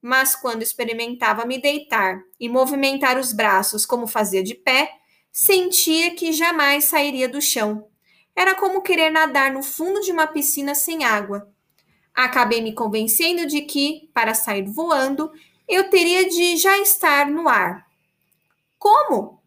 mas 0.00 0.36
quando 0.36 0.62
experimentava 0.62 1.44
me 1.44 1.60
deitar 1.60 2.22
e 2.38 2.48
movimentar 2.48 3.18
os 3.18 3.32
braços 3.32 3.84
como 3.84 4.06
fazia 4.06 4.42
de 4.42 4.54
pé, 4.54 4.92
sentia 5.32 6.14
que 6.14 6.32
jamais 6.32 6.84
sairia 6.84 7.28
do 7.28 7.40
chão. 7.40 7.86
Era 8.34 8.54
como 8.54 8.82
querer 8.82 9.10
nadar 9.10 9.52
no 9.52 9.62
fundo 9.62 10.00
de 10.00 10.12
uma 10.12 10.26
piscina 10.26 10.74
sem 10.74 11.04
água. 11.04 11.52
Acabei 12.14 12.60
me 12.60 12.72
convencendo 12.72 13.46
de 13.46 13.62
que, 13.62 14.10
para 14.14 14.34
sair 14.34 14.64
voando, 14.64 15.30
eu 15.68 15.90
teria 15.90 16.28
de 16.28 16.56
já 16.56 16.78
estar 16.78 17.26
no 17.26 17.48
ar. 17.48 17.86
Como? 18.78 19.42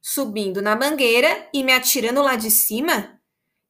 Subindo 0.00 0.60
na 0.60 0.76
mangueira 0.76 1.48
e 1.52 1.62
me 1.64 1.72
atirando 1.72 2.20
lá 2.22 2.36
de 2.36 2.50
cima? 2.50 3.20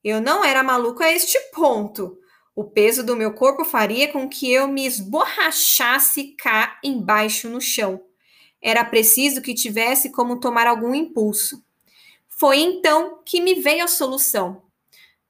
Eu 0.02 0.21
não 0.21 0.44
era 0.44 0.62
maluco 0.62 1.02
a 1.02 1.12
este 1.12 1.38
ponto. 1.52 2.18
O 2.54 2.64
peso 2.64 3.04
do 3.04 3.16
meu 3.16 3.33
corpo 3.33 3.64
faria 3.64 4.12
com 4.12 4.28
que 4.28 4.52
eu 4.52 4.68
me 4.68 4.87
esborrachasse 4.87 6.35
cá 6.37 6.78
embaixo 6.85 7.49
no 7.49 7.61
chão. 7.61 8.00
Era 8.61 8.85
preciso 8.85 9.42
que 9.42 9.54
tivesse 9.54 10.11
como 10.11 10.40
tomar 10.40 10.66
algum 10.66 10.94
impulso. 10.94 11.64
Foi 12.28 12.59
então 12.59 13.23
que 13.25 13.40
me 13.40 13.54
veio 13.54 13.85
a 13.85 13.88
solução. 13.88 14.62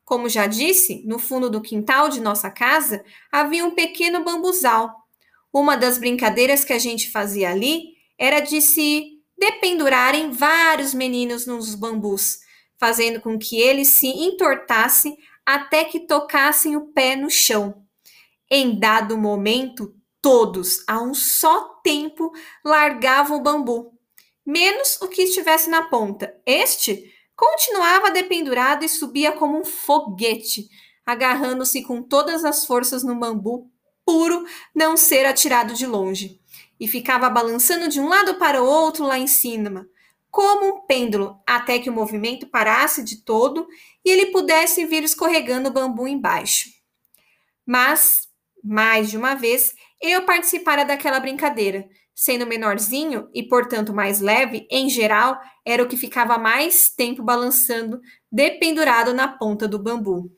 Como 0.05 0.29
já 0.29 0.47
disse, 0.47 1.03
no 1.07 1.19
fundo 1.19 1.49
do 1.49 1.61
quintal 1.61 2.09
de 2.09 2.21
nossa 2.21 2.51
casa 2.51 3.05
havia 3.31 3.65
um 3.65 3.71
pequeno 3.71 4.23
bambuzal. 4.23 4.95
Uma 5.53 5.77
das 5.77 5.99
brincadeiras 5.99 6.65
que 6.65 6.73
a 6.73 6.79
gente 6.79 7.11
fazia 7.11 7.51
ali 7.51 7.95
era 8.19 8.41
de 8.41 8.61
se 8.61 9.14
dependurarem 9.45 10.31
vários 10.31 10.95
meninos 10.95 11.47
nos 11.47 11.75
bambus, 11.75 12.39
fazendo 12.79 13.21
com 13.21 13.39
que 13.39 13.61
eles 13.61 13.89
se 13.89 14.07
entortassem 14.07 15.19
até 15.45 15.85
que 15.85 16.01
tocassem 16.01 16.77
o 16.77 16.87
pé 16.93 17.15
no 17.15 17.31
chão. 17.31 17.85
Em 18.51 18.79
dado 18.79 19.19
momento, 19.19 19.95
todos, 20.23 20.83
a 20.87 21.03
um 21.03 21.13
só 21.13 21.81
tempo, 21.83 22.33
largavam 22.65 23.37
o 23.37 23.43
bambu, 23.43 23.93
menos 24.47 24.99
o 25.03 25.09
que 25.09 25.23
estivesse 25.23 25.69
na 25.69 25.83
ponta. 25.83 26.35
Este 26.47 27.13
continuava 27.37 28.11
dependurado 28.11 28.83
e 28.83 28.89
subia 28.89 29.33
como 29.33 29.61
um 29.61 29.65
foguete, 29.65 30.71
agarrando-se 31.05 31.83
com 31.83 32.03
todas 32.03 32.47
as 32.47 32.65
forças 32.65 33.05
no 33.05 33.15
bambu, 33.19 33.71
puro 34.07 34.47
não 34.75 34.97
ser 34.97 35.27
atirado 35.27 35.75
de 35.75 35.87
longe, 35.87 36.41
e 36.79 36.89
ficava 36.89 37.29
balançando 37.31 37.89
de 37.89 38.01
um 38.01 38.09
lado 38.09 38.35
para 38.35 38.63
o 38.63 38.67
outro 38.67 39.05
lá 39.05 39.19
em 39.19 39.27
cima, 39.27 39.87
como 40.31 40.67
um 40.67 40.81
pêndulo, 40.81 41.41
até 41.47 41.79
que 41.79 41.89
o 41.89 41.93
movimento 41.93 42.47
parasse 42.47 43.05
de 43.05 43.23
todo 43.23 43.67
e 44.05 44.11
ele 44.11 44.27
pudesse 44.27 44.85
vir 44.85 45.05
escorregando 45.05 45.69
o 45.69 45.73
bambu 45.73 46.09
embaixo. 46.09 46.71
Mas, 47.65 48.29
mais 48.63 49.11
de 49.11 49.17
uma 49.17 49.35
vez, 49.35 49.75
eu 50.01 50.23
participara 50.23 50.85
daquela 50.85 51.21
brincadeira. 51.21 51.89
Sendo 52.15 52.47
menorzinho 52.47 53.29
e, 53.35 53.43
portanto, 53.43 53.93
mais 53.93 54.21
leve, 54.21 54.69
em 54.71 54.89
geral, 54.89 55.41
era 55.65 55.83
o 55.83 55.89
que 55.89 55.97
ficava 55.97 56.39
mais 56.39 56.89
tempo 56.89 57.23
balançando, 57.23 58.01
dependurado 58.31 59.13
na 59.13 59.27
ponta 59.27 59.67
do 59.67 59.79
bambu. 59.79 60.31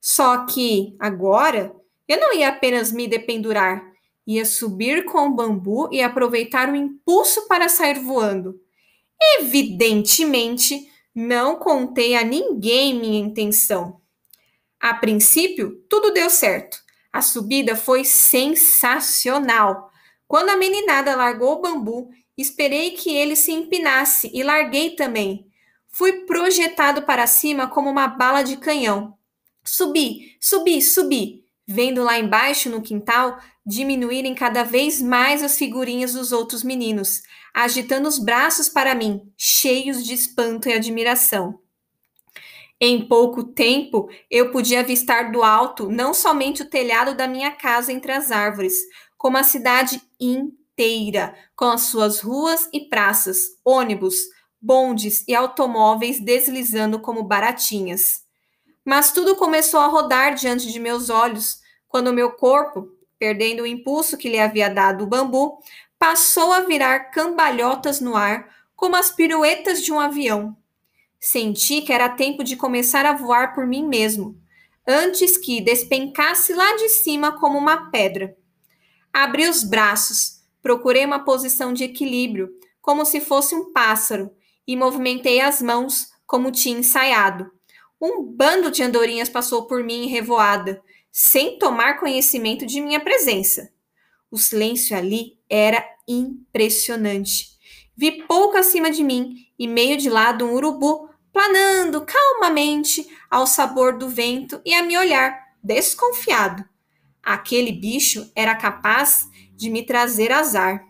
Só 0.00 0.44
que, 0.46 0.94
agora, 0.98 1.74
eu 2.08 2.18
não 2.18 2.34
ia 2.34 2.48
apenas 2.48 2.90
me 2.90 3.06
dependurar, 3.06 3.89
ia 4.36 4.44
subir 4.44 5.04
com 5.04 5.28
o 5.28 5.34
bambu 5.34 5.88
e 5.92 6.02
aproveitar 6.02 6.68
o 6.70 6.76
impulso 6.76 7.48
para 7.48 7.68
sair 7.68 7.98
voando. 7.98 8.60
Evidentemente, 9.38 10.88
não 11.14 11.56
contei 11.56 12.14
a 12.16 12.24
ninguém 12.24 12.98
minha 12.98 13.18
intenção. 13.18 14.00
A 14.78 14.94
princípio, 14.94 15.84
tudo 15.88 16.12
deu 16.12 16.30
certo. 16.30 16.78
A 17.12 17.20
subida 17.20 17.74
foi 17.74 18.04
sensacional. 18.04 19.90
Quando 20.28 20.50
a 20.50 20.56
meninada 20.56 21.16
largou 21.16 21.54
o 21.54 21.60
bambu, 21.60 22.10
esperei 22.38 22.92
que 22.92 23.14
ele 23.14 23.34
se 23.34 23.50
empinasse 23.50 24.30
e 24.32 24.42
larguei 24.42 24.90
também. 24.90 25.46
Fui 25.88 26.24
projetado 26.24 27.02
para 27.02 27.26
cima 27.26 27.66
como 27.66 27.90
uma 27.90 28.06
bala 28.06 28.42
de 28.42 28.56
canhão. 28.56 29.18
Subi, 29.64 30.36
subi, 30.40 30.80
subi, 30.80 31.39
vendo 31.72 32.02
lá 32.02 32.18
embaixo 32.18 32.68
no 32.68 32.82
quintal 32.82 33.38
diminuírem 33.64 34.34
cada 34.34 34.64
vez 34.64 35.00
mais 35.00 35.40
as 35.40 35.56
figurinhas 35.56 36.14
dos 36.14 36.32
outros 36.32 36.64
meninos, 36.64 37.22
agitando 37.54 38.08
os 38.08 38.18
braços 38.18 38.68
para 38.68 38.92
mim, 38.92 39.32
cheios 39.36 40.04
de 40.04 40.12
espanto 40.12 40.68
e 40.68 40.72
admiração. 40.72 41.60
Em 42.80 43.06
pouco 43.06 43.44
tempo, 43.44 44.08
eu 44.28 44.50
podia 44.50 44.80
avistar 44.80 45.30
do 45.30 45.44
alto 45.44 45.88
não 45.88 46.12
somente 46.12 46.62
o 46.62 46.68
telhado 46.68 47.14
da 47.14 47.28
minha 47.28 47.52
casa 47.52 47.92
entre 47.92 48.10
as 48.10 48.32
árvores, 48.32 48.74
como 49.16 49.36
a 49.36 49.44
cidade 49.44 50.02
inteira, 50.18 51.36
com 51.54 51.66
as 51.66 51.82
suas 51.82 52.20
ruas 52.20 52.68
e 52.72 52.80
praças, 52.88 53.38
ônibus, 53.64 54.16
bondes 54.60 55.24
e 55.28 55.36
automóveis 55.36 56.18
deslizando 56.18 56.98
como 56.98 57.22
baratinhas. 57.22 58.22
Mas 58.84 59.12
tudo 59.12 59.36
começou 59.36 59.78
a 59.78 59.86
rodar 59.86 60.34
diante 60.34 60.72
de 60.72 60.80
meus 60.80 61.10
olhos 61.10 61.59
quando 61.90 62.12
meu 62.12 62.30
corpo, 62.30 62.88
perdendo 63.18 63.64
o 63.64 63.66
impulso 63.66 64.16
que 64.16 64.28
lhe 64.28 64.38
havia 64.38 64.70
dado 64.70 65.02
o 65.02 65.06
bambu, 65.08 65.58
passou 65.98 66.52
a 66.52 66.60
virar 66.60 67.10
cambalhotas 67.10 68.00
no 68.00 68.16
ar, 68.16 68.48
como 68.76 68.94
as 68.94 69.10
piruetas 69.10 69.82
de 69.82 69.92
um 69.92 69.98
avião. 69.98 70.56
Senti 71.18 71.82
que 71.82 71.92
era 71.92 72.08
tempo 72.08 72.44
de 72.44 72.56
começar 72.56 73.04
a 73.04 73.12
voar 73.12 73.54
por 73.54 73.66
mim 73.66 73.86
mesmo, 73.86 74.40
antes 74.86 75.36
que 75.36 75.60
despencasse 75.60 76.54
lá 76.54 76.76
de 76.76 76.88
cima 76.88 77.38
como 77.38 77.58
uma 77.58 77.90
pedra. 77.90 78.36
Abri 79.12 79.48
os 79.48 79.64
braços, 79.64 80.40
procurei 80.62 81.04
uma 81.04 81.24
posição 81.24 81.72
de 81.74 81.82
equilíbrio, 81.82 82.50
como 82.80 83.04
se 83.04 83.20
fosse 83.20 83.54
um 83.54 83.72
pássaro, 83.72 84.30
e 84.64 84.76
movimentei 84.76 85.40
as 85.40 85.60
mãos 85.60 86.12
como 86.24 86.52
tinha 86.52 86.78
ensaiado. 86.78 87.50
Um 88.00 88.22
bando 88.22 88.70
de 88.70 88.84
andorinhas 88.84 89.28
passou 89.28 89.66
por 89.66 89.82
mim 89.82 90.04
em 90.04 90.08
revoada, 90.08 90.80
sem 91.10 91.58
tomar 91.58 91.98
conhecimento 91.98 92.64
de 92.64 92.80
minha 92.80 93.00
presença. 93.00 93.72
O 94.30 94.38
silêncio 94.38 94.96
ali 94.96 95.38
era 95.48 95.84
impressionante. 96.06 97.50
Vi 97.96 98.22
pouco 98.26 98.56
acima 98.56 98.90
de 98.90 99.02
mim 99.02 99.46
e 99.58 99.66
meio 99.66 99.96
de 99.96 100.08
lado 100.08 100.44
um 100.46 100.54
urubu 100.54 101.10
planando 101.32 102.04
calmamente 102.04 103.06
ao 103.30 103.46
sabor 103.46 103.96
do 103.96 104.08
vento 104.08 104.60
e 104.64 104.74
a 104.74 104.82
me 104.82 104.96
olhar, 104.96 105.38
desconfiado. 105.62 106.64
Aquele 107.22 107.72
bicho 107.72 108.30
era 108.34 108.54
capaz 108.54 109.28
de 109.54 109.68
me 109.70 109.84
trazer 109.84 110.32
azar. 110.32 110.84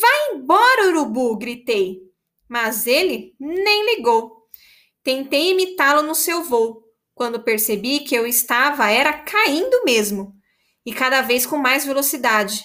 Vai 0.00 0.34
embora, 0.34 0.88
urubu! 0.88 1.36
gritei, 1.36 2.00
mas 2.48 2.86
ele 2.86 3.34
nem 3.38 3.96
ligou. 3.96 4.48
Tentei 5.02 5.50
imitá-lo 5.50 6.02
no 6.02 6.14
seu 6.14 6.44
voo, 6.44 6.84
quando 7.18 7.42
percebi 7.42 7.98
que 7.98 8.14
eu 8.14 8.24
estava 8.28 8.88
era 8.88 9.12
caindo 9.12 9.82
mesmo, 9.84 10.36
e 10.86 10.92
cada 10.92 11.20
vez 11.20 11.44
com 11.44 11.58
mais 11.58 11.84
velocidade, 11.84 12.64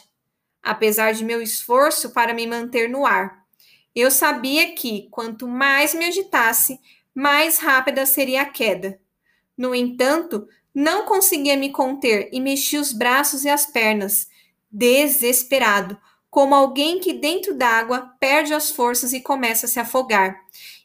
apesar 0.61 1.11
de 1.11 1.25
meu 1.25 1.41
esforço 1.41 2.11
para 2.11 2.35
me 2.35 2.45
manter 2.45 2.87
no 2.87 3.03
ar. 3.03 3.43
Eu 3.95 4.11
sabia 4.11 4.75
que, 4.75 5.07
quanto 5.09 5.47
mais 5.47 5.95
me 5.95 6.05
agitasse, 6.05 6.79
mais 7.15 7.57
rápida 7.57 8.05
seria 8.05 8.43
a 8.43 8.45
queda. 8.45 8.99
No 9.57 9.73
entanto, 9.73 10.47
não 10.71 11.07
conseguia 11.07 11.57
me 11.57 11.71
conter 11.71 12.29
e 12.31 12.39
mexi 12.39 12.77
os 12.77 12.93
braços 12.93 13.43
e 13.43 13.49
as 13.49 13.65
pernas, 13.65 14.27
desesperado, 14.71 15.99
como 16.29 16.53
alguém 16.53 16.99
que 16.99 17.11
dentro 17.11 17.55
d'água 17.55 18.13
perde 18.19 18.53
as 18.53 18.69
forças 18.69 19.13
e 19.13 19.19
começa 19.19 19.65
a 19.65 19.69
se 19.69 19.79
afogar, 19.79 20.41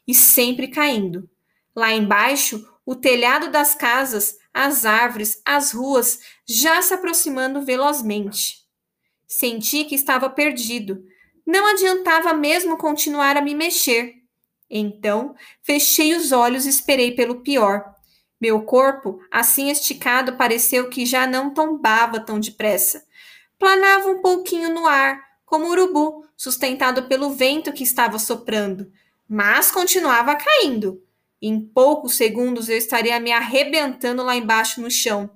e 0.07 0.15
sempre 0.15 0.69
caindo. 0.69 1.29
Lá 1.75 1.93
embaixo, 1.93 2.67
o 2.89 2.95
telhado 2.95 3.51
das 3.51 3.75
casas, 3.75 4.39
as 4.51 4.83
árvores, 4.83 5.39
as 5.45 5.73
ruas 5.73 6.21
já 6.43 6.81
se 6.81 6.91
aproximando 6.91 7.61
velozmente. 7.61 8.63
Senti 9.27 9.83
que 9.83 9.93
estava 9.93 10.27
perdido. 10.27 11.03
Não 11.45 11.67
adiantava 11.67 12.33
mesmo 12.33 12.77
continuar 12.77 13.37
a 13.37 13.43
me 13.43 13.53
mexer. 13.53 14.15
Então, 14.67 15.35
fechei 15.61 16.15
os 16.15 16.31
olhos 16.31 16.65
e 16.65 16.69
esperei 16.69 17.11
pelo 17.11 17.41
pior. 17.41 17.93
Meu 18.41 18.63
corpo, 18.63 19.19
assim 19.29 19.69
esticado, 19.69 20.35
pareceu 20.35 20.89
que 20.89 21.05
já 21.05 21.27
não 21.27 21.53
tombava 21.53 22.19
tão 22.19 22.39
depressa. 22.39 23.03
Planava 23.59 24.09
um 24.09 24.19
pouquinho 24.19 24.73
no 24.73 24.87
ar, 24.87 25.21
como 25.45 25.69
urubu, 25.69 26.25
sustentado 26.35 27.03
pelo 27.03 27.29
vento 27.29 27.71
que 27.71 27.83
estava 27.83 28.17
soprando, 28.17 28.91
mas 29.29 29.69
continuava 29.69 30.35
caindo. 30.35 31.07
Em 31.41 31.59
poucos 31.61 32.15
segundos 32.15 32.67
eu 32.67 32.77
estaria 32.77 33.19
me 33.19 33.31
arrebentando 33.31 34.23
lá 34.23 34.35
embaixo 34.35 34.81
no 34.81 34.91
chão. 34.91 35.29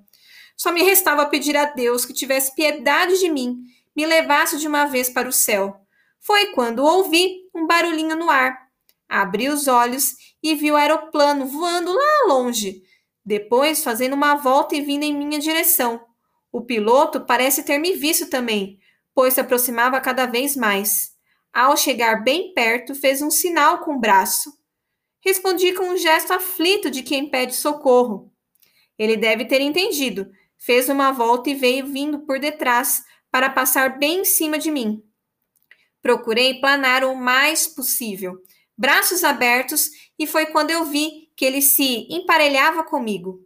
Só 0.56 0.70
me 0.70 0.82
restava 0.82 1.26
pedir 1.26 1.56
a 1.56 1.64
Deus 1.64 2.04
que 2.04 2.12
tivesse 2.12 2.54
piedade 2.54 3.18
de 3.18 3.30
mim, 3.30 3.58
me 3.96 4.04
levasse 4.04 4.58
de 4.58 4.68
uma 4.68 4.84
vez 4.84 5.08
para 5.08 5.28
o 5.28 5.32
céu. 5.32 5.80
Foi 6.20 6.46
quando 6.46 6.84
ouvi 6.84 7.48
um 7.54 7.66
barulhinho 7.66 8.16
no 8.16 8.30
ar. 8.30 8.64
Abri 9.08 9.48
os 9.48 9.68
olhos 9.68 10.14
e 10.42 10.54
vi 10.54 10.70
o 10.70 10.76
aeroplano 10.76 11.46
voando 11.46 11.92
lá 11.92 12.26
longe, 12.28 12.82
depois 13.24 13.82
fazendo 13.82 14.14
uma 14.14 14.34
volta 14.34 14.76
e 14.76 14.80
vindo 14.80 15.04
em 15.04 15.16
minha 15.16 15.38
direção. 15.38 16.04
O 16.52 16.60
piloto 16.60 17.20
parece 17.20 17.62
ter 17.62 17.78
me 17.78 17.94
visto 17.94 18.28
também, 18.28 18.78
pois 19.14 19.34
se 19.34 19.40
aproximava 19.40 20.00
cada 20.00 20.26
vez 20.26 20.56
mais. 20.56 21.12
Ao 21.52 21.76
chegar 21.76 22.22
bem 22.22 22.52
perto, 22.52 22.94
fez 22.94 23.22
um 23.22 23.30
sinal 23.30 23.78
com 23.78 23.94
o 23.94 24.00
braço. 24.00 24.52
Respondi 25.24 25.72
com 25.72 25.84
um 25.84 25.96
gesto 25.96 26.32
aflito 26.32 26.90
de 26.90 27.02
quem 27.02 27.30
pede 27.30 27.54
socorro. 27.54 28.30
Ele 28.98 29.16
deve 29.16 29.46
ter 29.46 29.60
entendido. 29.60 30.30
Fez 30.58 30.88
uma 30.88 31.12
volta 31.12 31.48
e 31.48 31.54
veio 31.54 31.86
vindo 31.86 32.20
por 32.20 32.38
detrás 32.38 33.02
para 33.30 33.48
passar 33.48 33.98
bem 33.98 34.20
em 34.20 34.24
cima 34.24 34.58
de 34.58 34.70
mim. 34.70 35.02
Procurei 36.02 36.60
planar 36.60 37.04
o 37.04 37.16
mais 37.16 37.66
possível, 37.66 38.36
braços 38.76 39.24
abertos, 39.24 39.88
e 40.18 40.26
foi 40.26 40.46
quando 40.46 40.70
eu 40.70 40.84
vi 40.84 41.30
que 41.34 41.44
ele 41.44 41.62
se 41.62 42.06
emparelhava 42.10 42.84
comigo. 42.84 43.40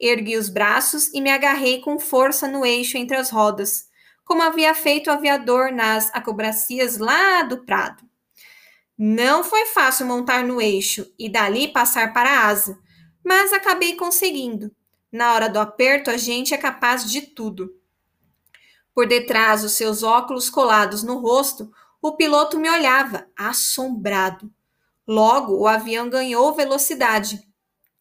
Ergui 0.00 0.36
os 0.36 0.48
braços 0.48 1.12
e 1.14 1.20
me 1.20 1.30
agarrei 1.30 1.80
com 1.80 1.98
força 1.98 2.48
no 2.48 2.66
eixo 2.66 2.98
entre 2.98 3.16
as 3.16 3.30
rodas, 3.30 3.84
como 4.24 4.42
havia 4.42 4.74
feito 4.74 5.08
o 5.08 5.12
aviador 5.12 5.72
nas 5.72 6.12
acrobacias 6.12 6.98
lá 6.98 7.44
do 7.44 7.64
Prado. 7.64 8.09
Não 9.02 9.42
foi 9.42 9.64
fácil 9.64 10.04
montar 10.04 10.44
no 10.44 10.60
eixo 10.60 11.10
e 11.18 11.26
dali 11.26 11.68
passar 11.68 12.12
para 12.12 12.28
a 12.28 12.48
asa, 12.48 12.78
mas 13.24 13.50
acabei 13.50 13.94
conseguindo. 13.96 14.70
Na 15.10 15.32
hora 15.32 15.48
do 15.48 15.58
aperto, 15.58 16.10
a 16.10 16.18
gente 16.18 16.52
é 16.52 16.58
capaz 16.58 17.10
de 17.10 17.22
tudo. 17.22 17.74
Por 18.94 19.08
detrás 19.08 19.62
dos 19.62 19.72
seus 19.72 20.02
óculos 20.02 20.50
colados 20.50 21.02
no 21.02 21.18
rosto, 21.18 21.72
o 22.02 22.12
piloto 22.12 22.58
me 22.58 22.68
olhava, 22.68 23.26
assombrado. 23.34 24.52
Logo, 25.08 25.56
o 25.56 25.66
avião 25.66 26.10
ganhou 26.10 26.54
velocidade, 26.54 27.40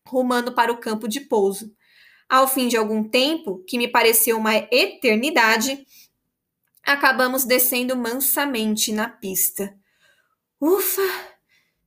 rumando 0.05 0.51
para 0.51 0.69
o 0.69 0.81
campo 0.81 1.07
de 1.07 1.21
pouso. 1.21 1.73
Ao 2.27 2.45
fim 2.45 2.67
de 2.67 2.75
algum 2.75 3.05
tempo, 3.07 3.63
que 3.65 3.77
me 3.77 3.87
pareceu 3.87 4.37
uma 4.37 4.53
eternidade, 4.53 5.81
acabamos 6.83 7.45
descendo 7.45 7.95
mansamente 7.95 8.91
na 8.91 9.07
pista. 9.07 9.79
Ufa! 10.61 11.01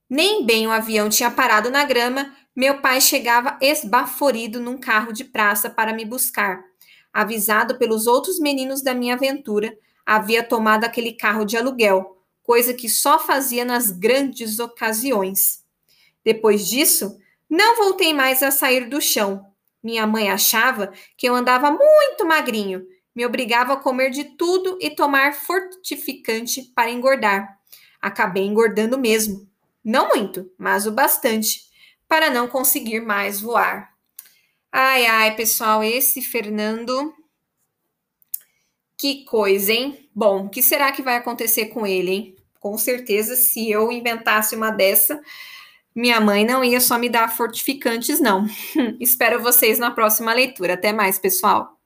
Nem 0.08 0.46
bem 0.46 0.66
o 0.66 0.70
avião 0.70 1.08
tinha 1.08 1.30
parado 1.30 1.70
na 1.70 1.84
grama, 1.84 2.34
meu 2.56 2.80
pai 2.80 3.00
chegava 3.00 3.58
esbaforido 3.60 4.60
num 4.60 4.78
carro 4.78 5.12
de 5.12 5.24
praça 5.24 5.68
para 5.68 5.92
me 5.92 6.04
buscar. 6.04 6.62
Avisado 7.12 7.78
pelos 7.78 8.06
outros 8.06 8.38
meninos 8.38 8.82
da 8.82 8.94
minha 8.94 9.14
aventura, 9.14 9.76
havia 10.06 10.42
tomado 10.42 10.84
aquele 10.84 11.12
carro 11.12 11.44
de 11.44 11.56
aluguel, 11.56 12.16
coisa 12.42 12.72
que 12.72 12.88
só 12.88 13.18
fazia 13.18 13.64
nas 13.64 13.90
grandes 13.90 14.58
ocasiões. 14.58 15.62
Depois 16.24 16.66
disso, 16.66 17.18
não 17.48 17.76
voltei 17.76 18.14
mais 18.14 18.42
a 18.42 18.50
sair 18.50 18.88
do 18.88 19.00
chão. 19.00 19.46
Minha 19.82 20.06
mãe 20.06 20.30
achava 20.30 20.92
que 21.16 21.28
eu 21.28 21.34
andava 21.34 21.70
muito 21.70 22.24
magrinho, 22.24 22.86
me 23.14 23.26
obrigava 23.26 23.74
a 23.74 23.76
comer 23.76 24.10
de 24.10 24.24
tudo 24.24 24.78
e 24.80 24.88
tomar 24.88 25.34
fortificante 25.34 26.62
para 26.74 26.90
engordar. 26.90 27.61
Acabei 28.02 28.44
engordando 28.44 28.98
mesmo. 28.98 29.48
Não 29.84 30.08
muito, 30.08 30.50
mas 30.58 30.86
o 30.86 30.92
bastante, 30.92 31.62
para 32.08 32.28
não 32.28 32.48
conseguir 32.48 33.00
mais 33.00 33.40
voar. 33.40 33.92
Ai, 34.70 35.06
ai, 35.06 35.36
pessoal, 35.36 35.82
esse 35.84 36.20
Fernando. 36.20 37.14
Que 38.96 39.24
coisa, 39.24 39.72
hein? 39.72 40.08
Bom, 40.14 40.46
o 40.46 40.48
que 40.50 40.62
será 40.62 40.92
que 40.92 41.02
vai 41.02 41.16
acontecer 41.16 41.66
com 41.66 41.86
ele, 41.86 42.10
hein? 42.10 42.36
Com 42.60 42.78
certeza, 42.78 43.34
se 43.34 43.70
eu 43.70 43.90
inventasse 43.90 44.54
uma 44.54 44.70
dessa, 44.70 45.20
minha 45.94 46.20
mãe 46.20 46.44
não 46.44 46.64
ia 46.64 46.80
só 46.80 46.98
me 46.98 47.08
dar 47.08 47.28
fortificantes, 47.28 48.20
não. 48.20 48.46
Espero 49.00 49.42
vocês 49.42 49.78
na 49.78 49.90
próxima 49.90 50.32
leitura. 50.32 50.74
Até 50.74 50.92
mais, 50.92 51.18
pessoal! 51.18 51.81